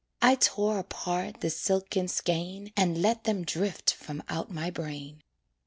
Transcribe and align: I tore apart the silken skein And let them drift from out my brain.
I 0.19 0.33
tore 0.33 0.79
apart 0.79 1.41
the 1.41 1.51
silken 1.51 2.07
skein 2.07 2.73
And 2.75 2.99
let 3.03 3.25
them 3.25 3.43
drift 3.45 3.93
from 3.93 4.23
out 4.29 4.49
my 4.49 4.71
brain. 4.71 5.21